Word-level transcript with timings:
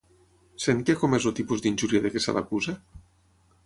Sent 0.63 0.81
que 0.87 0.95
ha 0.95 0.99
comès 1.03 1.29
el 1.31 1.37
tipus 1.41 1.63
d'injúria 1.67 2.05
de 2.07 2.15
què 2.17 2.25
se 2.27 2.39
l'acusa? 2.39 2.79